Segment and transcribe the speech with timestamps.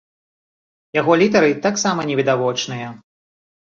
[0.99, 2.87] Яго лідары таксама невідавочныя.